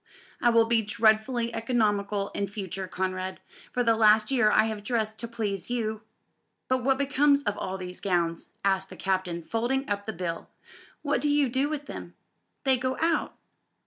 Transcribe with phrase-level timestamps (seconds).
[0.41, 3.39] "I will be dreadfully economical in future, Conrad.
[3.71, 6.01] For the last year I have dressed to please you."
[6.67, 10.49] "But what becomes of all these gowns?" asked the Captain, folding up the bill;
[11.03, 12.15] "what do you do with them?"
[12.63, 13.35] "They go out."